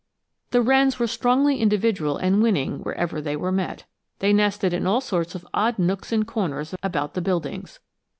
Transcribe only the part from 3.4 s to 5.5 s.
met. They nested in all sorts of